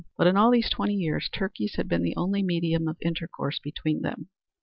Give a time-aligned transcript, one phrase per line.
[0.17, 4.01] But in all these twenty years turkeys had been the only medium of intercourse between
[4.01, 4.29] them.